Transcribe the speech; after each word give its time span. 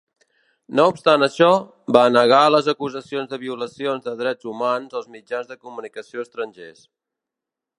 No 0.77 0.85
obstant 0.91 1.25
això, 1.25 1.49
va 1.97 2.01
negar 2.13 2.39
les 2.55 2.69
acusacions 2.73 3.29
de 3.33 3.39
violacions 3.43 4.07
de 4.07 4.15
drets 4.23 4.49
humans 4.53 4.97
als 5.01 5.11
mitjans 5.17 5.53
de 5.53 5.59
comunicació 5.67 6.27
estrangers. 6.29 6.83